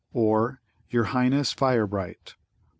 [0.13, 0.59] or
[0.89, 2.33] "Your Highness Firebright!"